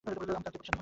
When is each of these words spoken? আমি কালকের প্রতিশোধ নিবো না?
আমি 0.07 0.15
কালকের 0.19 0.43
প্রতিশোধ 0.45 0.65
নিবো 0.67 0.75
না? 0.75 0.79